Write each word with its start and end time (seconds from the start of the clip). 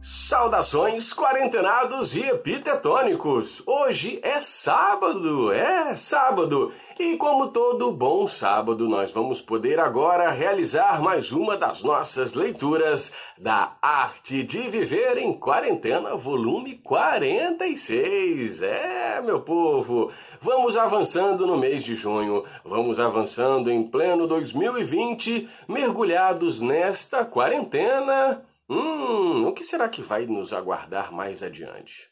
Saudações 0.00 1.12
quarentenados 1.12 2.14
e 2.14 2.22
epitetônicos! 2.22 3.60
Hoje 3.66 4.20
é 4.22 4.40
sábado, 4.40 5.52
é 5.52 5.96
sábado! 5.96 6.72
E 6.96 7.16
como 7.16 7.48
todo 7.48 7.90
bom 7.90 8.28
sábado, 8.28 8.88
nós 8.88 9.10
vamos 9.10 9.42
poder 9.42 9.80
agora 9.80 10.30
realizar 10.30 11.02
mais 11.02 11.32
uma 11.32 11.56
das 11.56 11.82
nossas 11.82 12.34
leituras 12.34 13.12
da 13.36 13.76
Arte 13.82 14.44
de 14.44 14.70
Viver 14.70 15.18
em 15.18 15.32
Quarentena, 15.32 16.14
volume 16.14 16.76
46. 16.76 18.62
É, 18.62 19.20
meu 19.20 19.40
povo! 19.40 20.12
Vamos 20.40 20.76
avançando 20.76 21.44
no 21.44 21.58
mês 21.58 21.82
de 21.82 21.96
junho, 21.96 22.44
vamos 22.64 23.00
avançando 23.00 23.68
em 23.68 23.82
pleno 23.82 24.28
2020, 24.28 25.48
mergulhados 25.66 26.60
nesta 26.60 27.24
quarentena 27.24 28.44
Hum, 28.70 29.46
o 29.46 29.52
que 29.54 29.64
será 29.64 29.88
que 29.88 30.02
vai 30.02 30.26
nos 30.26 30.52
aguardar 30.52 31.10
mais 31.10 31.42
adiante? 31.42 32.10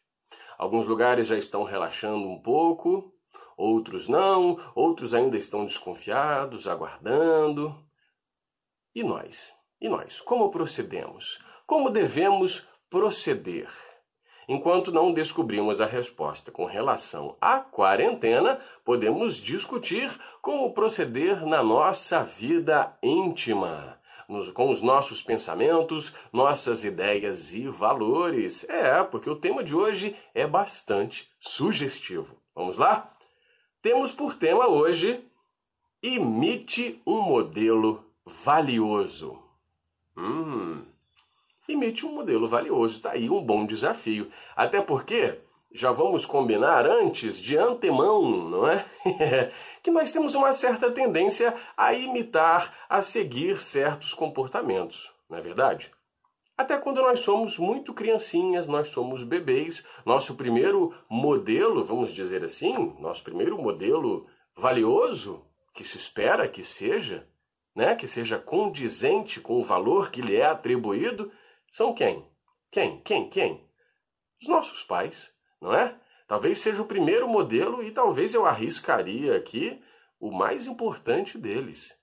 Alguns 0.57 0.87
lugares 0.87 1.27
já 1.27 1.37
estão 1.37 1.65
relaxando 1.65 2.27
um 2.27 2.41
pouco, 2.41 3.13
outros 3.59 4.09
não, 4.09 4.57
outros 4.75 5.13
ainda 5.13 5.37
estão 5.37 5.67
desconfiados, 5.67 6.67
aguardando. 6.67 7.77
E 8.95 9.05
nós? 9.05 9.53
E 9.79 9.87
nós? 9.87 10.19
Como 10.23 10.51
procedemos? 10.51 11.39
Como 11.67 11.91
devemos 11.91 12.67
proceder? 12.89 13.69
Enquanto 14.49 14.91
não 14.91 15.13
descobrimos 15.13 15.79
a 15.81 15.87
resposta 15.87 16.51
com 16.51 16.65
relação 16.65 17.37
à 17.39 17.59
quarentena, 17.59 18.61
podemos 18.83 19.37
discutir 19.37 20.09
como 20.41 20.73
proceder 20.73 21.45
na 21.45 21.63
nossa 21.63 22.23
vida 22.23 22.97
íntima 23.03 24.01
nos, 24.29 24.51
com 24.51 24.71
os 24.71 24.83
nossos 24.83 25.23
pensamentos, 25.23 26.13
nossas 26.33 26.85
ideias 26.85 27.53
e 27.55 27.69
valores. 27.69 28.69
É, 28.69 29.03
porque 29.03 29.31
o 29.31 29.37
tema 29.37 29.63
de 29.63 29.75
hoje 29.75 30.17
é 30.35 30.47
bastante 30.47 31.31
sugestivo. 31.41 32.37
Vamos 32.55 32.79
lá? 32.79 33.13
Temos 33.83 34.13
por 34.13 34.35
tema 34.35 34.67
hoje: 34.69 35.25
imite 36.03 37.01
um 37.07 37.21
modelo 37.21 38.05
valioso. 38.25 39.39
Hum, 40.17 40.85
imite 41.69 42.05
um 42.07 42.13
modelo 42.13 42.49
valioso. 42.49 42.97
Está 42.97 43.13
aí 43.13 43.31
um 43.31 43.43
bom 43.43 43.67
desafio. 43.67 44.31
Até 44.57 44.81
porque 44.81 45.39
já 45.77 45.93
vamos 45.93 46.25
combinar 46.25 46.87
antes, 46.87 47.39
de 47.39 47.57
antemão, 47.57 48.49
não 48.49 48.67
é? 48.67 48.87
que 49.83 49.91
nós 49.91 50.11
temos 50.11 50.35
uma 50.35 50.53
certa 50.55 50.91
tendência 50.91 51.55
a 51.77 51.93
imitar, 51.93 52.75
a 52.89 53.03
seguir 53.03 53.61
certos 53.61 54.15
comportamentos, 54.15 55.13
não 55.29 55.37
é 55.37 55.41
verdade? 55.41 55.93
Até 56.57 56.79
quando 56.79 57.03
nós 57.03 57.21
somos 57.21 57.59
muito 57.59 57.93
criancinhas, 57.93 58.67
nós 58.67 58.89
somos 58.89 59.23
bebês, 59.23 59.87
nosso 60.07 60.35
primeiro 60.35 60.95
modelo, 61.11 61.85
vamos 61.85 62.11
dizer 62.15 62.43
assim, 62.43 62.97
nosso 62.99 63.23
primeiro 63.23 63.61
modelo 63.61 64.27
valioso, 64.57 65.45
que 65.75 65.85
se 65.85 65.99
espera 65.99 66.49
que 66.49 66.65
seja, 66.65 67.29
né, 67.75 67.95
que 67.95 68.09
seja 68.09 68.39
condizente 68.39 69.39
com 69.39 69.61
o 69.61 69.63
valor 69.63 70.11
que 70.11 70.23
lhe 70.23 70.37
é 70.37 70.47
atribuído, 70.47 71.31
são 71.71 71.93
quem? 71.93 72.27
Quem? 72.71 73.03
Quem? 73.03 73.29
Quem? 73.29 73.69
Os 74.41 74.49
nossos 74.49 74.83
pais 74.83 75.36
não 75.61 75.73
é? 75.75 75.97
Talvez 76.27 76.59
seja 76.59 76.83
o 76.83 76.87
primeiro 76.87 77.29
modelo 77.29 77.83
e 77.83 77.91
talvez 77.91 78.35
eu 78.35 78.45
arriscaria 78.45 79.37
aqui 79.37 79.81
o 80.19 80.31
mais 80.31 80.67
importante 80.67 81.39
deles. 81.39 81.95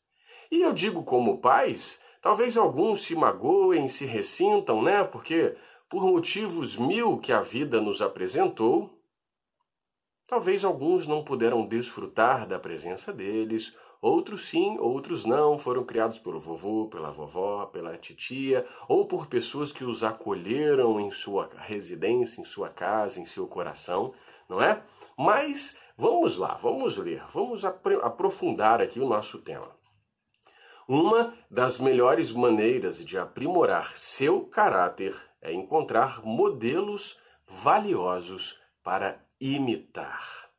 E 0.49 0.61
eu 0.61 0.71
digo 0.71 1.03
como 1.03 1.39
pais, 1.39 1.99
talvez 2.21 2.57
alguns 2.57 3.01
se 3.01 3.15
magoem, 3.15 3.89
se 3.89 4.05
ressintam, 4.05 4.81
né? 4.81 5.03
Porque 5.03 5.55
por 5.89 6.05
motivos 6.05 6.78
mil 6.78 7.17
que 7.17 7.33
a 7.33 7.41
vida 7.41 7.81
nos 7.81 8.01
apresentou, 8.01 9.00
talvez 10.28 10.63
alguns 10.63 11.05
não 11.05 11.23
puderam 11.23 11.67
desfrutar 11.67 12.47
da 12.47 12.57
presença 12.57 13.11
deles, 13.11 13.78
Outros 14.03 14.50
sim, 14.50 14.78
outros 14.80 15.24
não, 15.24 15.58
foram 15.58 15.86
criados 15.86 16.19
pelo 16.19 16.38
vovô, 16.38 16.90
pela 16.90 17.09
vovó, 17.09 17.68
pela 17.68 17.97
titia, 17.97 18.68
ou 18.86 19.08
por 19.08 19.28
pessoas 19.28 19.72
que 19.72 19.86
os 19.86 20.03
acolheram 20.03 21.00
em 21.00 21.09
sua 21.09 21.50
residência, 21.56 22.41
em 22.41 22.44
sua 22.44 22.68
casa, 22.68 23.22
em 23.22 23.25
seu 23.25 23.47
coração, 23.47 24.14
não 24.50 24.62
é? 24.62 24.84
Mas 25.18 25.78
vamos 25.96 26.36
lá, 26.36 26.56
vamos 26.56 26.97
ler, 26.97 27.24
vamos 27.31 27.64
aprofundar 27.64 28.81
aqui 28.81 29.00
o 29.00 29.08
nosso 29.08 29.40
tema. 29.40 29.72
Uma 30.85 31.34
das 31.50 31.78
melhores 31.78 32.34
maneiras 32.34 32.97
de 32.97 33.18
aprimorar 33.18 33.97
seu 33.97 34.41
caráter 34.41 35.16
é 35.41 35.53
encontrar 35.53 36.22
modelos 36.25 37.18
valiosos 37.47 38.59
para 38.84 39.24
imitar. 39.40 40.52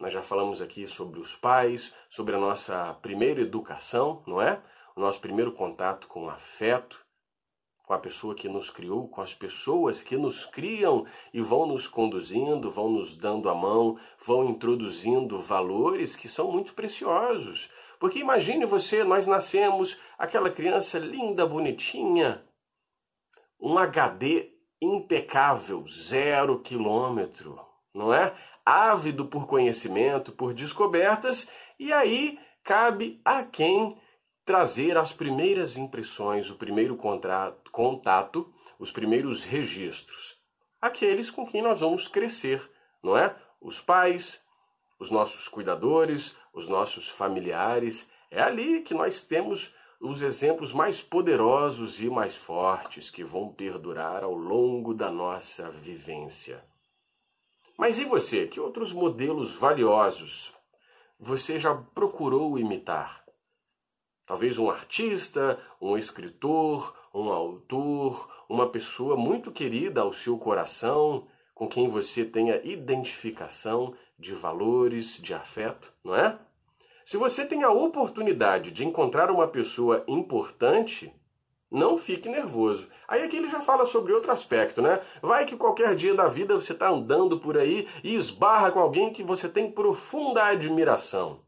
Nós 0.00 0.12
já 0.12 0.22
falamos 0.22 0.60
aqui 0.60 0.86
sobre 0.86 1.18
os 1.18 1.34
pais, 1.34 1.92
sobre 2.08 2.36
a 2.36 2.38
nossa 2.38 2.94
primeira 3.02 3.40
educação, 3.40 4.22
não 4.26 4.40
é? 4.40 4.62
O 4.94 5.00
nosso 5.00 5.20
primeiro 5.20 5.50
contato 5.52 6.06
com 6.06 6.26
o 6.26 6.30
afeto, 6.30 7.04
com 7.84 7.94
a 7.94 7.98
pessoa 7.98 8.34
que 8.34 8.48
nos 8.48 8.70
criou, 8.70 9.08
com 9.08 9.20
as 9.20 9.34
pessoas 9.34 10.00
que 10.00 10.16
nos 10.16 10.44
criam 10.44 11.04
e 11.34 11.40
vão 11.40 11.66
nos 11.66 11.88
conduzindo, 11.88 12.70
vão 12.70 12.90
nos 12.90 13.16
dando 13.16 13.48
a 13.48 13.54
mão, 13.54 13.98
vão 14.24 14.48
introduzindo 14.48 15.40
valores 15.40 16.14
que 16.14 16.28
são 16.28 16.52
muito 16.52 16.74
preciosos. 16.74 17.68
Porque 17.98 18.20
imagine 18.20 18.64
você, 18.66 19.02
nós 19.02 19.26
nascemos, 19.26 19.98
aquela 20.16 20.50
criança 20.50 20.98
linda, 20.98 21.44
bonitinha, 21.44 22.44
um 23.60 23.76
HD 23.76 24.52
impecável, 24.80 25.84
zero 25.88 26.60
quilômetro, 26.60 27.67
não 27.98 28.14
é? 28.14 28.32
ávido 28.64 29.24
por 29.24 29.46
conhecimento, 29.46 30.30
por 30.30 30.52
descobertas, 30.52 31.50
e 31.78 31.90
aí 31.90 32.38
cabe 32.62 33.18
a 33.24 33.42
quem 33.42 33.98
trazer 34.44 34.98
as 34.98 35.10
primeiras 35.10 35.78
impressões, 35.78 36.50
o 36.50 36.54
primeiro 36.54 36.94
contrato, 36.94 37.70
contato, 37.70 38.52
os 38.78 38.92
primeiros 38.92 39.42
registros. 39.42 40.38
Aqueles 40.80 41.30
com 41.30 41.46
quem 41.46 41.62
nós 41.62 41.80
vamos 41.80 42.06
crescer, 42.06 42.70
não 43.02 43.16
é? 43.16 43.34
Os 43.58 43.80
pais, 43.80 44.44
os 44.98 45.10
nossos 45.10 45.48
cuidadores, 45.48 46.36
os 46.52 46.68
nossos 46.68 47.08
familiares. 47.08 48.08
É 48.30 48.42
ali 48.42 48.82
que 48.82 48.92
nós 48.92 49.22
temos 49.22 49.74
os 49.98 50.20
exemplos 50.20 50.74
mais 50.74 51.00
poderosos 51.00 52.00
e 52.00 52.10
mais 52.10 52.36
fortes 52.36 53.08
que 53.10 53.24
vão 53.24 53.48
perdurar 53.48 54.22
ao 54.22 54.34
longo 54.34 54.92
da 54.92 55.10
nossa 55.10 55.70
vivência. 55.70 56.62
Mas 57.78 57.96
e 57.96 58.04
você? 58.04 58.48
Que 58.48 58.58
outros 58.58 58.92
modelos 58.92 59.54
valiosos 59.54 60.52
você 61.16 61.60
já 61.60 61.72
procurou 61.72 62.58
imitar? 62.58 63.24
Talvez 64.26 64.58
um 64.58 64.68
artista, 64.68 65.60
um 65.80 65.96
escritor, 65.96 66.92
um 67.14 67.30
autor, 67.30 68.28
uma 68.48 68.68
pessoa 68.68 69.16
muito 69.16 69.52
querida 69.52 70.00
ao 70.00 70.12
seu 70.12 70.36
coração, 70.36 71.28
com 71.54 71.68
quem 71.68 71.86
você 71.86 72.24
tenha 72.24 72.60
identificação 72.64 73.94
de 74.18 74.34
valores, 74.34 75.16
de 75.16 75.32
afeto, 75.32 75.92
não 76.02 76.16
é? 76.16 76.36
Se 77.06 77.16
você 77.16 77.46
tem 77.46 77.62
a 77.62 77.70
oportunidade 77.70 78.72
de 78.72 78.84
encontrar 78.84 79.30
uma 79.30 79.46
pessoa 79.46 80.04
importante, 80.08 81.14
não 81.70 81.98
fique 81.98 82.28
nervoso. 82.28 82.88
Aí 83.06 83.22
aqui 83.22 83.36
ele 83.36 83.50
já 83.50 83.60
fala 83.60 83.84
sobre 83.84 84.12
outro 84.12 84.32
aspecto, 84.32 84.80
né? 84.80 85.00
Vai 85.20 85.44
que 85.44 85.56
qualquer 85.56 85.94
dia 85.94 86.14
da 86.14 86.26
vida 86.26 86.54
você 86.54 86.72
está 86.72 86.88
andando 86.88 87.38
por 87.38 87.58
aí 87.58 87.86
e 88.02 88.14
esbarra 88.14 88.70
com 88.72 88.80
alguém 88.80 89.12
que 89.12 89.22
você 89.22 89.48
tem 89.48 89.70
profunda 89.70 90.44
admiração. 90.44 91.44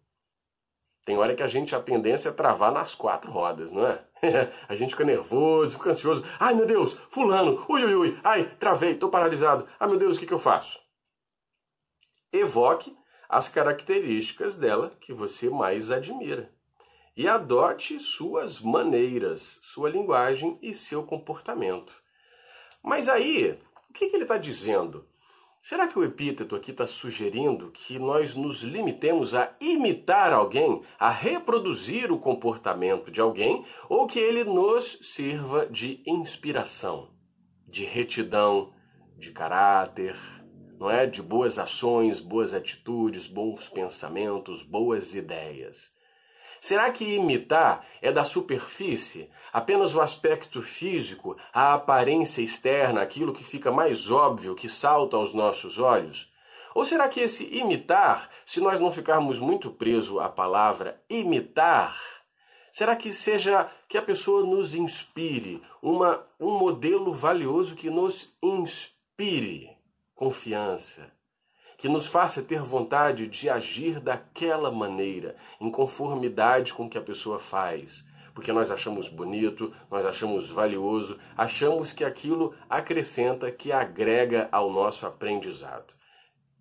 Tem 1.07 1.17
hora 1.17 1.35
que 1.35 1.43
a 1.43 1.49
gente 1.49 1.75
a 1.75 1.81
tendência 1.81 2.29
é 2.29 2.33
travar 2.33 2.71
nas 2.71 2.95
quatro 2.95 3.31
rodas, 3.31 3.73
não 3.73 3.87
é? 3.87 4.05
a 4.69 4.75
gente 4.75 4.91
fica 4.91 5.05
nervoso, 5.05 5.79
fica 5.79 5.91
ansioso. 5.91 6.25
Ai 6.39 6.55
meu 6.55 6.67
Deus, 6.67 6.93
fulano, 7.09 7.65
ui 7.69 7.83
ui 7.85 7.95
ui, 7.95 8.21
ai, 8.23 8.55
travei, 8.59 8.95
tô 8.95 9.09
paralisado. 9.09 9.67
Ai 9.79 9.89
meu 9.89 9.99
Deus, 9.99 10.17
o 10.17 10.21
que, 10.21 10.27
que 10.27 10.35
eu 10.35 10.39
faço? 10.39 10.79
Evoque 12.31 12.95
as 13.29 13.49
características 13.49 14.59
dela 14.59 14.93
que 15.01 15.13
você 15.13 15.49
mais 15.49 15.91
admira 15.91 16.53
e 17.21 17.29
adote 17.29 18.01
suas 18.01 18.61
maneiras, 18.61 19.59
sua 19.61 19.91
linguagem 19.91 20.59
e 20.63 20.73
seu 20.73 21.03
comportamento. 21.03 21.93
Mas 22.83 23.11
aí, 23.11 23.59
o 23.91 23.93
que, 23.93 24.09
que 24.09 24.17
ele 24.17 24.23
está 24.23 24.39
dizendo? 24.39 25.07
Será 25.61 25.87
que 25.87 25.99
o 25.99 26.03
epíteto 26.03 26.57
aqui 26.57 26.71
está 26.71 26.87
sugerindo 26.87 27.73
que 27.73 27.99
nós 27.99 28.35
nos 28.35 28.63
limitemos 28.63 29.35
a 29.35 29.55
imitar 29.61 30.33
alguém, 30.33 30.81
a 30.99 31.11
reproduzir 31.11 32.11
o 32.11 32.19
comportamento 32.19 33.11
de 33.11 33.21
alguém, 33.21 33.67
ou 33.87 34.07
que 34.07 34.19
ele 34.19 34.43
nos 34.43 34.99
sirva 35.03 35.67
de 35.67 36.03
inspiração, 36.07 37.11
de 37.69 37.85
retidão, 37.85 38.73
de 39.19 39.31
caráter, 39.31 40.17
não 40.79 40.91
é? 40.91 41.05
De 41.05 41.21
boas 41.21 41.59
ações, 41.59 42.19
boas 42.19 42.55
atitudes, 42.55 43.27
bons 43.27 43.69
pensamentos, 43.69 44.63
boas 44.63 45.15
ideias. 45.15 46.00
Será 46.61 46.91
que 46.93 47.15
imitar 47.15 47.85
é 48.03 48.13
da 48.13 48.23
superfície? 48.23 49.31
Apenas 49.53 49.95
o 49.95 50.01
aspecto 50.01 50.61
físico, 50.61 51.37
a 51.53 51.75
aparência 51.75 52.43
externa, 52.43 53.01
aquilo 53.01 53.33
que 53.33 53.43
fica 53.43 53.73
mais 53.73 54.11
óbvio, 54.11 54.55
que 54.55 54.69
salta 54.69 55.17
aos 55.17 55.33
nossos 55.33 55.79
olhos? 55.79 56.31
Ou 56.75 56.85
será 56.85 57.09
que 57.09 57.21
esse 57.21 57.45
imitar, 57.57 58.31
se 58.45 58.61
nós 58.61 58.79
não 58.79 58.93
ficarmos 58.93 59.39
muito 59.39 59.71
presos 59.71 60.21
à 60.21 60.29
palavra 60.29 61.01
imitar, 61.09 61.99
será 62.73 62.95
que 62.95 63.13
seja 63.13 63.69
que 63.89 63.99
a 63.99 64.03
pessoa 64.03 64.45
nos 64.45 64.75
inspire, 64.75 65.63
uma, 65.83 66.25
um 66.39 66.59
modelo 66.59 67.13
valioso 67.13 67.75
que 67.75 67.91
nos 67.91 68.33
inspire 68.43 69.77
confiança, 70.15 71.11
que 71.81 71.89
nos 71.89 72.07
faça 72.07 72.43
ter 72.43 72.61
vontade 72.61 73.27
de 73.27 73.49
agir 73.49 74.01
daquela 74.01 74.71
maneira, 74.71 75.35
em 75.59 75.71
conformidade 75.71 76.75
com 76.75 76.85
o 76.85 76.91
que 76.91 76.99
a 76.99 77.03
pessoa 77.03 77.39
faz. 77.39 78.07
Porque 78.35 78.53
nós 78.53 78.71
achamos 78.71 79.09
bonito, 79.09 79.73
nós 79.91 80.05
achamos 80.05 80.51
valioso, 80.51 81.19
achamos 81.35 81.95
que 81.95 82.05
aquilo 82.05 82.55
acrescenta, 82.69 83.51
que 83.51 83.73
agrega 83.73 84.47
ao 84.53 84.71
nosso 84.71 85.07
aprendizado. 85.07 85.95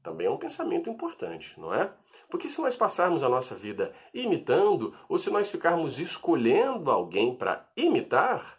Também 0.01 0.27
é 0.27 0.31
um 0.31 0.37
pensamento 0.37 0.89
importante, 0.89 1.59
não 1.59 1.73
é? 1.73 1.91
Porque 2.29 2.47
se 2.47 2.61
nós 2.61 2.77
passarmos 2.77 3.21
a 3.21 3.27
nossa 3.27 3.55
vida 3.55 3.91
imitando, 4.13 4.93
ou 5.09 5.19
se 5.19 5.29
nós 5.29 5.51
ficarmos 5.51 5.99
escolhendo 5.99 6.89
alguém 6.89 7.35
para 7.35 7.67
imitar, 7.75 8.57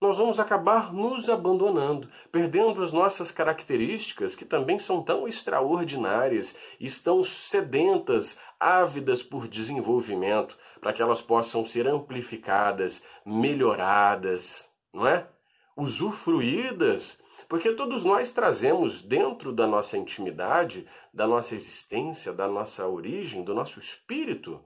nós 0.00 0.16
vamos 0.16 0.38
acabar 0.38 0.92
nos 0.92 1.28
abandonando, 1.28 2.08
perdendo 2.30 2.82
as 2.84 2.92
nossas 2.92 3.32
características 3.32 4.36
que 4.36 4.44
também 4.44 4.78
são 4.78 5.02
tão 5.02 5.26
extraordinárias, 5.26 6.56
estão 6.78 7.24
sedentas, 7.24 8.38
ávidas 8.60 9.22
por 9.24 9.48
desenvolvimento, 9.48 10.56
para 10.80 10.92
que 10.92 11.02
elas 11.02 11.20
possam 11.20 11.64
ser 11.64 11.88
amplificadas, 11.88 13.02
melhoradas, 13.26 14.68
não 14.94 15.04
é? 15.04 15.28
Usufruídas, 15.76 17.18
porque 17.48 17.72
todos 17.72 18.04
nós 18.04 18.30
trazemos 18.30 19.02
dentro 19.02 19.52
da 19.52 19.66
nossa 19.66 19.96
intimidade, 19.96 20.86
da 21.12 21.26
nossa 21.26 21.56
existência, 21.56 22.32
da 22.32 22.46
nossa 22.46 22.86
origem, 22.86 23.42
do 23.42 23.52
nosso 23.52 23.80
espírito, 23.80 24.62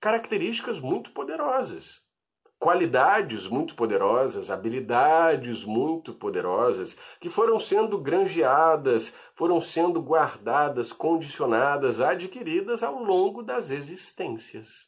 características 0.00 0.80
muito 0.80 1.10
poderosas 1.10 2.00
qualidades 2.60 3.48
muito 3.48 3.74
poderosas, 3.74 4.50
habilidades 4.50 5.64
muito 5.64 6.12
poderosas, 6.12 6.94
que 7.18 7.30
foram 7.30 7.58
sendo 7.58 7.96
granjeadas, 7.96 9.16
foram 9.34 9.58
sendo 9.58 9.98
guardadas, 10.02 10.92
condicionadas, 10.92 12.02
adquiridas 12.02 12.82
ao 12.82 13.02
longo 13.02 13.42
das 13.42 13.70
existências. 13.70 14.86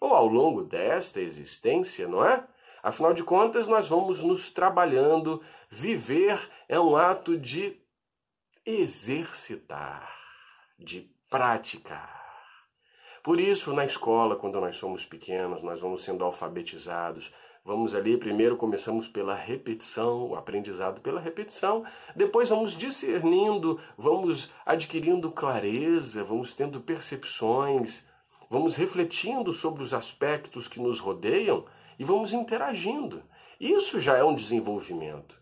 Ou 0.00 0.14
ao 0.14 0.26
longo 0.26 0.62
desta 0.62 1.20
existência, 1.20 2.08
não 2.08 2.24
é? 2.24 2.42
Afinal 2.82 3.12
de 3.12 3.22
contas, 3.22 3.66
nós 3.66 3.86
vamos 3.86 4.22
nos 4.22 4.50
trabalhando. 4.50 5.42
Viver 5.68 6.40
é 6.68 6.80
um 6.80 6.96
ato 6.96 7.36
de 7.36 7.78
exercitar, 8.64 10.10
de 10.78 11.02
praticar. 11.28 12.27
Por 13.28 13.38
isso, 13.38 13.74
na 13.74 13.84
escola, 13.84 14.36
quando 14.36 14.58
nós 14.58 14.76
somos 14.76 15.04
pequenos, 15.04 15.62
nós 15.62 15.82
vamos 15.82 16.02
sendo 16.02 16.24
alfabetizados. 16.24 17.30
Vamos 17.62 17.94
ali, 17.94 18.16
primeiro 18.16 18.56
começamos 18.56 19.06
pela 19.06 19.34
repetição, 19.34 20.30
o 20.30 20.34
aprendizado 20.34 21.02
pela 21.02 21.20
repetição, 21.20 21.84
depois 22.16 22.48
vamos 22.48 22.74
discernindo, 22.74 23.78
vamos 23.98 24.50
adquirindo 24.64 25.30
clareza, 25.30 26.24
vamos 26.24 26.54
tendo 26.54 26.80
percepções, 26.80 28.02
vamos 28.48 28.76
refletindo 28.76 29.52
sobre 29.52 29.82
os 29.82 29.92
aspectos 29.92 30.66
que 30.66 30.80
nos 30.80 30.98
rodeiam 30.98 31.66
e 31.98 32.04
vamos 32.04 32.32
interagindo. 32.32 33.22
Isso 33.60 34.00
já 34.00 34.16
é 34.16 34.24
um 34.24 34.34
desenvolvimento. 34.34 35.38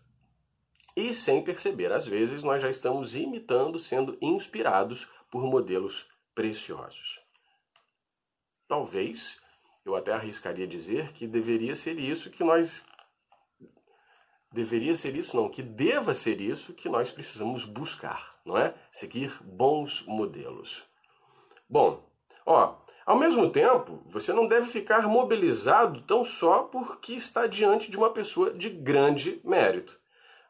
E 0.93 1.13
sem 1.13 1.41
perceber, 1.41 1.93
às 1.93 2.05
vezes, 2.05 2.43
nós 2.43 2.61
já 2.61 2.69
estamos 2.69 3.15
imitando, 3.15 3.79
sendo 3.79 4.17
inspirados 4.21 5.07
por 5.31 5.41
modelos 5.43 6.05
preciosos. 6.35 7.25
Talvez, 8.67 9.39
eu 9.85 9.95
até 9.95 10.11
arriscaria 10.11 10.67
dizer 10.67 11.13
que 11.13 11.25
deveria 11.25 11.75
ser 11.75 11.97
isso 11.97 12.29
que 12.29 12.43
nós. 12.43 12.83
Deveria 14.51 14.95
ser 14.95 15.15
isso, 15.15 15.35
não, 15.35 15.49
que 15.49 15.61
deva 15.61 16.13
ser 16.13 16.41
isso 16.41 16.73
que 16.73 16.89
nós 16.89 17.11
precisamos 17.11 17.65
buscar, 17.65 18.39
não 18.45 18.57
é? 18.57 18.73
Seguir 18.91 19.31
bons 19.43 20.05
modelos. 20.05 20.83
Bom, 21.69 22.09
ó, 22.45 22.77
ao 23.05 23.17
mesmo 23.17 23.49
tempo, 23.49 24.03
você 24.07 24.33
não 24.33 24.47
deve 24.47 24.67
ficar 24.67 25.07
mobilizado 25.07 26.01
tão 26.01 26.25
só 26.25 26.63
porque 26.63 27.13
está 27.13 27.47
diante 27.47 27.89
de 27.89 27.97
uma 27.97 28.09
pessoa 28.09 28.51
de 28.51 28.69
grande 28.69 29.39
mérito. 29.45 29.97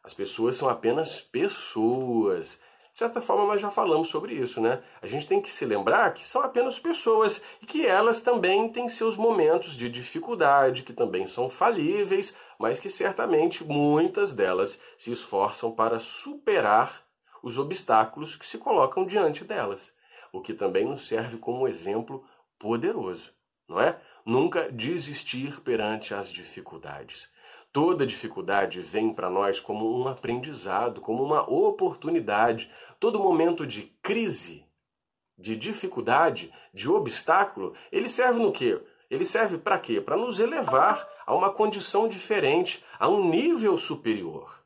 As 0.04 0.13
pessoas 0.13 0.56
são 0.56 0.68
apenas 0.70 1.22
pessoas 1.22 2.60
de 2.98 3.00
certa 3.00 3.22
forma, 3.22 3.46
nós 3.46 3.62
já 3.62 3.70
falamos 3.70 4.10
sobre 4.10 4.34
isso, 4.34 4.60
né? 4.60 4.82
A 5.00 5.06
gente 5.06 5.28
tem 5.28 5.40
que 5.40 5.52
se 5.52 5.64
lembrar 5.64 6.16
que 6.16 6.26
são 6.26 6.42
apenas 6.42 6.80
pessoas 6.80 7.40
e 7.62 7.66
que 7.68 7.86
elas 7.86 8.22
também 8.22 8.68
têm 8.70 8.90
seus 8.90 9.16
momentos 9.16 9.74
de 9.74 9.88
dificuldade, 9.88 10.82
que 10.82 10.92
também 10.92 11.28
são 11.28 11.48
falíveis, 11.48 12.36
mas 12.58 12.80
que 12.80 12.90
certamente 12.90 13.64
muitas 13.64 14.34
delas 14.34 14.82
se 14.98 15.12
esforçam 15.12 15.72
para 15.72 16.00
superar 16.00 17.04
os 17.44 17.60
obstáculos 17.60 18.36
que 18.36 18.48
se 18.48 18.58
colocam 18.58 19.06
diante 19.06 19.44
delas, 19.44 19.94
o 20.34 20.42
que 20.42 20.56
também 20.56 20.84
nos 20.84 21.08
serve 21.08 21.38
como 21.38 21.68
exemplo 21.68 22.26
poderoso, 22.58 23.32
não 23.70 23.80
é? 23.80 24.02
Nunca 24.26 24.72
desistir 24.72 25.62
perante 25.62 26.16
as 26.16 26.32
dificuldades. 26.32 27.30
Toda 27.72 28.08
dificuldade 28.08 28.81
vem 28.81 29.14
para 29.14 29.30
nós 29.30 29.60
como 29.60 30.00
um 30.00 30.08
aprendizado, 30.08 31.02
como 31.02 31.24
uma 31.24 31.42
oportunidade. 31.50 32.72
Todo 33.00 33.19
momento 33.19 33.68
de 33.68 33.84
crise, 34.02 34.66
de 35.38 35.56
dificuldade, 35.56 36.52
de 36.74 36.90
obstáculo, 36.90 37.74
ele 37.92 38.10
serve 38.10 38.40
no 38.40 38.52
quê? 38.52 38.81
Ele 39.10 39.25
serve 39.25 39.58
para 39.58 39.80
quê? 39.80 40.02
Para 40.02 40.18
nos 40.18 40.40
elevar 40.40 41.08
a 41.25 41.36
uma 41.36 41.52
condição 41.52 42.08
diferente, 42.08 42.84
a 43.00 43.08
um 43.08 43.30
nível 43.30 43.78
superior. 43.78 44.58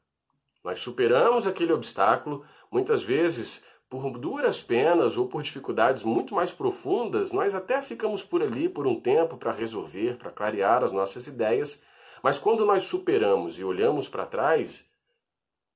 Nós 0.63 0.79
superamos 0.79 1.47
aquele 1.47 1.73
obstáculo, 1.73 2.45
muitas 2.71 3.03
vezes 3.03 3.63
por 3.89 4.09
duras 4.17 4.61
penas 4.61 5.17
ou 5.17 5.27
por 5.27 5.43
dificuldades 5.43 6.01
muito 6.01 6.33
mais 6.33 6.49
profundas, 6.49 7.33
nós 7.33 7.53
até 7.53 7.81
ficamos 7.81 8.23
por 8.23 8.41
ali 8.41 8.69
por 8.69 8.87
um 8.87 8.97
tempo 8.97 9.35
para 9.35 9.51
resolver, 9.51 10.15
para 10.15 10.31
clarear 10.31 10.81
as 10.81 10.93
nossas 10.93 11.27
ideias, 11.27 11.83
mas 12.23 12.37
quando 12.37 12.65
nós 12.65 12.83
superamos 12.83 13.57
e 13.57 13.63
olhamos 13.63 14.07
para 14.07 14.25
trás, 14.25 14.87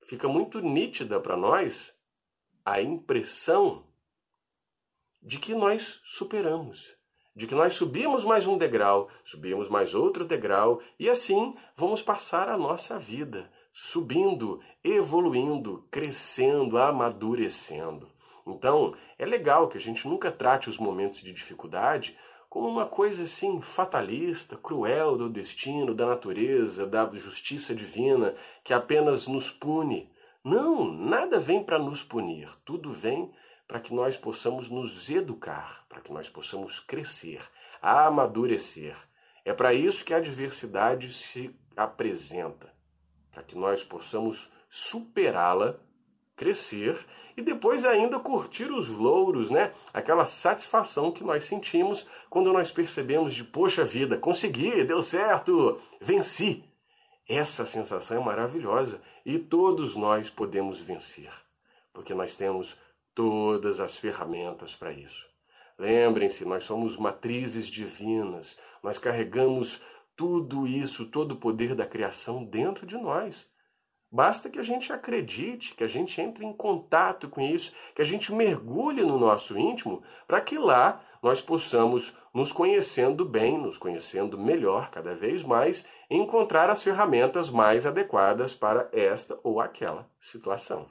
fica 0.06 0.28
muito 0.28 0.60
nítida 0.60 1.20
para 1.20 1.36
nós 1.36 1.94
a 2.64 2.82
impressão 2.82 3.84
de 5.22 5.40
que 5.40 5.56
nós 5.56 6.00
superamos, 6.04 6.96
de 7.36 7.48
que 7.48 7.56
nós 7.56 7.75
subimos 7.75 8.24
mais 8.24 8.46
um 8.46 8.58
degrau, 8.58 9.10
subimos 9.24 9.68
mais 9.70 9.94
outro 9.94 10.24
degrau 10.24 10.82
e 11.00 11.10
assim 11.10 11.56
vamos 11.75 12.02
passar 12.02 12.48
a 12.48 12.58
nossa 12.58 13.00
vida 13.00 13.52
subindo, 13.74 14.62
evoluindo, 14.84 15.86
crescendo, 15.92 16.78
amadurecendo. 16.78 18.10
Então, 18.48 18.96
é 19.18 19.25
legal 19.25 19.68
que 19.68 19.78
a 19.78 19.82
gente 19.82 20.08
nunca 20.08 20.32
trate 20.32 20.70
os 20.70 20.78
momentos 20.78 21.22
de 21.22 21.34
dificuldade 21.34 22.18
como 22.56 22.70
uma 22.70 22.86
coisa 22.86 23.24
assim 23.24 23.60
fatalista, 23.60 24.56
cruel 24.56 25.18
do 25.18 25.28
destino, 25.28 25.94
da 25.94 26.06
natureza, 26.06 26.88
da 26.88 27.06
justiça 27.14 27.76
divina, 27.76 28.34
que 28.64 28.74
apenas 28.74 29.28
nos 29.28 29.52
pune. 29.52 30.10
Não, 30.42 30.90
nada 30.90 31.38
vem 31.38 31.62
para 31.62 31.78
nos 31.78 32.02
punir, 32.02 32.50
tudo 32.64 32.94
vem 32.94 33.30
para 33.68 33.82
que 33.82 33.94
nós 33.94 34.16
possamos 34.16 34.70
nos 34.70 35.10
educar, 35.10 35.86
para 35.90 36.00
que 36.00 36.14
nós 36.14 36.30
possamos 36.30 36.80
crescer, 36.80 37.42
amadurecer. 37.82 38.96
É 39.44 39.52
para 39.52 39.74
isso 39.74 40.06
que 40.06 40.14
a 40.14 40.22
diversidade 40.22 41.12
se 41.12 41.54
apresenta, 41.76 42.74
para 43.34 43.44
que 43.44 43.58
nós 43.58 43.84
possamos 43.84 44.50
superá-la, 44.70 45.78
crescer 46.36 46.98
e 47.38 47.42
depois 47.42 47.86
ainda 47.86 48.20
curtir 48.20 48.72
os 48.72 48.89
louros, 48.89 49.50
né? 49.50 49.74
Aquela 49.94 50.25
satisfação 50.25 51.12
que 51.12 51.24
nós 51.24 51.46
sentimos 51.46 52.06
quando 52.30 52.54
nós 52.54 52.72
percebemos 52.72 53.34
de 53.34 53.44
poxa 53.44 53.84
vida, 53.84 54.18
consegui, 54.18 54.84
deu 54.84 55.01
certo, 55.01 55.80
venci. 56.00 56.63
Essa 57.27 57.65
sensação 57.65 58.18
é 58.18 58.24
maravilhosa 58.24 59.01
e 59.25 59.39
todos 59.39 59.96
nós 59.96 60.30
podemos 60.30 60.80
vencer, 60.80 61.32
porque 61.92 62.13
nós 62.13 62.36
temos 62.36 62.77
todas 63.13 63.80
as 63.80 63.98
ferramentas 63.98 64.75
para 64.75 64.92
isso. 64.92 65.25
Lembrem-se, 65.77 66.46
nós 66.46 66.63
somos 66.63 66.96
matrizes 66.96 67.68
divinas, 67.68 68.58
nós 68.82 68.98
carregamos 68.98 69.82
tudo 70.15 70.65
isso, 70.65 71.06
todo 71.06 71.34
o 71.34 71.38
poder 71.38 71.75
da 71.75 71.86
criação 71.86 72.44
dentro 72.44 72.86
de 72.86 72.96
nós. 72.96 73.50
Basta 74.16 74.50
que 74.50 74.58
a 74.58 74.64
gente 74.64 74.94
acredite, 74.94 75.76
que 75.76 75.84
a 75.84 75.90
gente 75.90 76.22
entre 76.22 76.46
em 76.46 76.54
contato 76.54 77.28
com 77.28 77.42
isso, 77.42 77.74
que 77.94 78.02
a 78.02 78.06
gente 78.06 78.32
mergulhe 78.32 79.02
no 79.02 79.20
nosso 79.20 79.58
íntimo, 79.58 80.02
para 80.26 80.40
que 80.40 80.58
lá 80.58 81.04
nós 81.22 81.42
possamos, 81.42 82.16
nos 82.34 82.54
conhecendo 82.54 83.26
bem, 83.26 83.58
nos 83.58 83.78
conhecendo 83.78 84.38
melhor 84.38 84.90
cada 84.90 85.14
vez 85.14 85.44
mais, 85.44 85.86
encontrar 86.10 86.70
as 86.70 86.82
ferramentas 86.82 87.50
mais 87.50 87.86
adequadas 87.86 88.54
para 88.54 88.88
esta 88.94 89.38
ou 89.44 89.60
aquela 89.60 90.10
situação. 90.18 90.88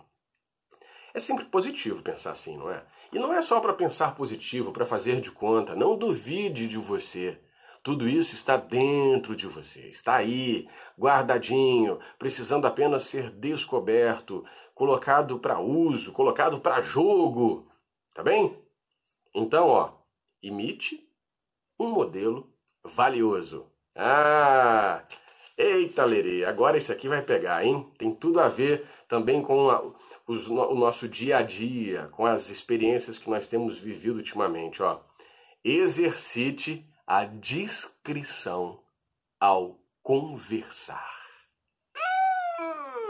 É 1.15 1.19
sempre 1.19 1.47
positivo 1.47 2.03
pensar 2.03 2.33
assim, 2.33 2.59
não 2.59 2.71
é? 2.71 2.85
E 3.11 3.19
não 3.19 3.33
é 3.33 3.41
só 3.41 3.59
para 3.59 3.73
pensar 3.73 4.15
positivo, 4.15 4.71
para 4.71 4.85
fazer 4.85 5.23
de 5.23 5.31
conta. 5.31 5.75
Não 5.75 5.97
duvide 5.97 6.69
de 6.69 6.77
você. 6.77 7.41
Tudo 7.85 8.09
isso 8.09 8.35
está 8.35 8.57
dentro 8.57 9.37
de 9.37 9.47
você, 9.47 9.89
está 9.89 10.15
aí, 10.17 10.67
guardadinho, 10.99 11.99
precisando 12.19 12.67
apenas 12.67 13.03
ser 13.03 13.31
descoberto, 13.31 14.43
colocado 14.75 15.39
para 15.39 15.61
uso, 15.61 16.11
colocado 16.11 16.59
para 16.61 16.81
jogo. 16.81 17.71
Tá 18.15 18.23
bem? 18.23 18.59
Então, 19.35 19.69
ó, 19.69 19.93
imite 20.43 21.07
um 21.79 21.91
modelo 21.91 22.51
valioso. 22.83 23.71
Ah! 23.95 25.05
Eita, 25.55 26.07
Lerê, 26.07 26.47
agora 26.47 26.79
esse 26.79 26.91
aqui 26.91 27.07
vai 27.07 27.21
pegar, 27.21 27.67
hein? 27.67 27.93
Tem 27.99 28.15
tudo 28.15 28.41
a 28.41 28.49
ver 28.49 28.89
também 29.07 29.43
com 29.43 29.69
a, 29.69 29.85
os, 30.27 30.49
o 30.49 30.75
nosso 30.75 31.07
dia 31.07 31.37
a 31.37 31.43
dia, 31.43 32.09
com 32.13 32.25
as 32.25 32.49
experiências 32.49 33.19
que 33.19 33.29
nós 33.29 33.47
temos 33.47 33.79
vivido 33.79 34.17
ultimamente, 34.17 34.83
ó. 34.83 35.01
Exercite 35.63 36.89
a 37.07 37.25
discrição 37.25 38.81
ao 39.41 39.79
conversar. 40.03 41.13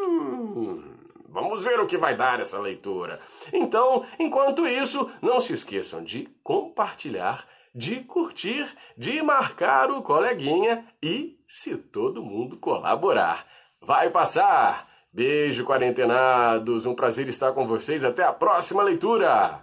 Hum, 0.01 0.97
vamos 1.29 1.65
ver 1.65 1.81
o 1.81 1.87
que 1.87 1.97
vai 1.97 2.17
dar 2.17 2.41
essa 2.41 2.59
leitura. 2.59 3.21
Então, 3.53 4.05
enquanto 4.19 4.67
isso, 4.67 5.11
não 5.23 5.41
se 5.41 5.53
esqueçam 5.53 6.03
de 6.03 6.29
compartilhar, 6.43 7.47
de 7.75 8.01
curtir, 8.01 8.69
de 8.97 9.23
marcar 9.23 9.91
o 9.91 10.03
coleguinha 10.03 10.87
e, 11.03 11.39
se 11.49 11.77
todo 11.77 12.23
mundo 12.23 12.57
colaborar, 12.57 13.47
vai 13.81 14.11
passar. 14.11 14.87
Beijo, 15.13 15.65
quarentenados. 15.65 16.87
Um 16.87 16.95
prazer 16.95 17.29
estar 17.29 17.53
com 17.53 17.67
vocês. 17.67 18.03
Até 18.03 18.25
a 18.25 18.33
próxima 18.33 18.83
leitura. 18.83 19.63